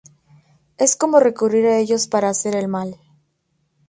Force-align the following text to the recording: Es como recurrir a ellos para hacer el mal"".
Es 0.79 0.95
como 0.95 1.19
recurrir 1.19 1.67
a 1.67 1.77
ellos 1.77 2.07
para 2.07 2.29
hacer 2.29 2.55
el 2.55 2.67
mal"". 2.67 2.95